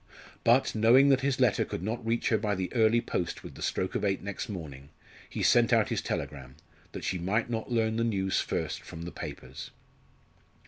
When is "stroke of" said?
3.61-4.03